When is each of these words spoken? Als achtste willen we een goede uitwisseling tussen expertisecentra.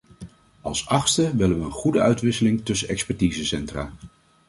Als 0.61 0.87
achtste 0.87 1.35
willen 1.35 1.59
we 1.59 1.65
een 1.65 1.71
goede 1.71 2.01
uitwisseling 2.01 2.65
tussen 2.65 2.87
expertisecentra. 2.87 3.91